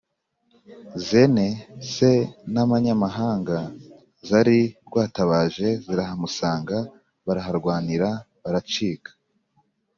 [1.07, 1.47] zene
[1.91, 2.11] se
[2.53, 3.57] n’amanyamahanga
[4.27, 6.77] zari rwatabaje zirahamusanga,
[7.25, 8.09] baraharwanira
[8.43, 9.11] biracika.